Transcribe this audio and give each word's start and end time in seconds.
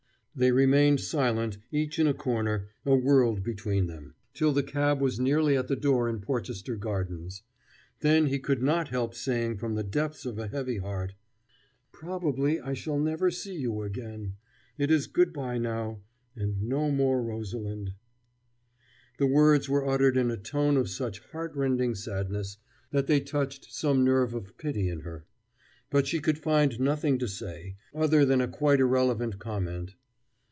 They 0.33 0.53
remained 0.53 1.01
silent, 1.01 1.57
each 1.73 1.99
in 1.99 2.07
a 2.07 2.13
corner, 2.13 2.69
a 2.85 2.95
world 2.95 3.43
between 3.43 3.87
them, 3.87 4.13
till 4.33 4.53
the 4.53 4.63
cab 4.63 5.01
was 5.01 5.19
nearly 5.19 5.57
at 5.57 5.67
the 5.67 5.75
door 5.75 6.07
in 6.07 6.21
Porchester 6.21 6.77
Gardens. 6.77 7.43
Then 7.99 8.27
he 8.27 8.39
could 8.39 8.63
not 8.63 8.87
help 8.87 9.13
saying 9.13 9.57
from 9.57 9.75
the 9.75 9.83
depths 9.83 10.25
of 10.25 10.39
a 10.39 10.47
heavy 10.47 10.77
heart: 10.77 11.15
"Probably 11.91 12.61
I 12.61 12.73
shall 12.73 12.97
never 12.97 13.29
see 13.29 13.55
you 13.57 13.81
again! 13.81 14.35
It 14.77 14.89
is 14.89 15.05
good 15.07 15.33
by 15.33 15.57
now; 15.57 15.99
and 16.33 16.61
no 16.61 16.89
more 16.91 17.21
Rosalind." 17.21 17.91
The 19.17 19.27
words 19.27 19.67
were 19.67 19.85
uttered 19.85 20.15
in 20.15 20.31
a 20.31 20.37
tone 20.37 20.77
of 20.77 20.89
such 20.89 21.19
heart 21.33 21.53
rending 21.57 21.93
sadness 21.93 22.55
that 22.91 23.07
they 23.07 23.19
touched 23.19 23.73
some 23.73 24.05
nerve 24.05 24.33
of 24.33 24.57
pity 24.57 24.87
in 24.87 25.01
her. 25.01 25.25
But 25.89 26.07
she 26.07 26.21
could 26.21 26.39
find 26.39 26.79
nothing 26.79 27.19
to 27.19 27.27
say, 27.27 27.75
other 27.93 28.23
than 28.23 28.39
a 28.39 28.47
quite 28.47 28.79
irrelevant 28.79 29.37
comment. 29.37 29.95